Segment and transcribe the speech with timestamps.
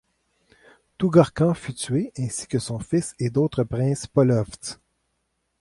[0.97, 4.79] Tougorkan fut tué ainsi que son fils et d'autres princes polovtses.